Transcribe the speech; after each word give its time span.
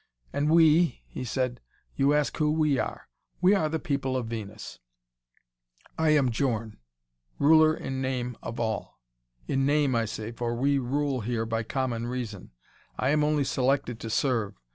"And 0.33 0.49
we," 0.49 1.03
he 1.05 1.23
said, 1.23 1.61
"you 1.95 2.11
ask 2.15 2.35
who 2.37 2.49
we 2.51 2.79
are. 2.79 3.07
We 3.39 3.53
are 3.53 3.69
the 3.69 3.77
people 3.77 4.17
of 4.17 4.25
Venus. 4.25 4.79
I 5.95 6.09
am 6.09 6.31
Djorn, 6.31 6.79
ruler, 7.37 7.75
in 7.77 8.01
name, 8.01 8.35
of 8.41 8.59
all. 8.59 8.99
'In 9.47 9.63
name' 9.63 9.93
I 9.93 10.05
say, 10.05 10.31
for 10.31 10.55
we 10.55 10.79
rule 10.79 11.21
here 11.21 11.45
by 11.45 11.61
common 11.61 12.07
reason; 12.07 12.49
I 12.97 13.09
am 13.09 13.23
only 13.23 13.43
selected 13.43 13.99
to 13.99 14.09
serve. 14.09 14.59